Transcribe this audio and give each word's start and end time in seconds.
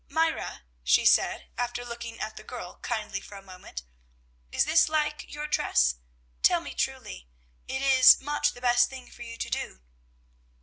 "Myra," 0.09 0.63
she 0.83 1.05
said, 1.05 1.51
after 1.59 1.85
looking 1.85 2.19
at 2.19 2.35
the 2.35 2.43
girl 2.43 2.79
kindly 2.81 3.21
for 3.21 3.35
a 3.35 3.43
moment, 3.43 3.83
"is 4.51 4.65
this 4.65 4.89
like 4.89 5.31
your 5.31 5.45
dress? 5.45 5.97
Tell 6.41 6.59
me 6.59 6.73
truly; 6.73 7.27
it 7.67 7.83
is 7.83 8.19
much 8.19 8.53
the 8.53 8.61
best 8.61 8.89
thing 8.89 9.11
for 9.11 9.21
you 9.21 9.37
to 9.37 9.49
do." 9.51 9.81